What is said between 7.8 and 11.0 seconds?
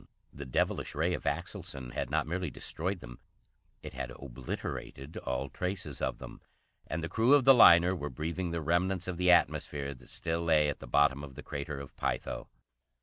were breathing the remnants of the atmosphere that still lay at the